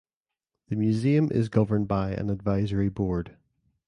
The 0.69 0.75
museum 0.75 1.27
is 1.31 1.47
governed 1.47 1.87
by 1.87 2.13
an 2.13 2.31
advisory 2.31 2.89
board. 2.89 3.37